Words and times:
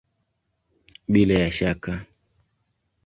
Bila 1.07 1.33
ya 1.43 1.51
shaka! 1.51 2.05